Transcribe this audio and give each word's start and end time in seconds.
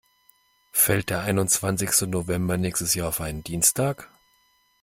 Fällt 0.71 1.11
der 1.11 1.21
einundzwanzigste 1.21 2.07
November 2.07 2.57
nächstes 2.57 2.95
Jahr 2.95 3.09
auf 3.09 3.21
einen 3.21 3.43
Dienstag? 3.43 4.09